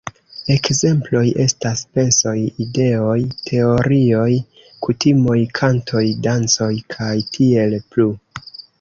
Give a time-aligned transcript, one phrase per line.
[0.53, 2.33] Ekzemploj estas pensoj,
[2.65, 3.19] ideoj,
[3.51, 4.27] teorioj,
[4.89, 8.13] kutimoj, kantoj, dancoj kaj tiel plu.